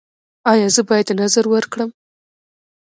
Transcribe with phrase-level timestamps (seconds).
[0.51, 1.89] ایا زه باید نذر ورکړم؟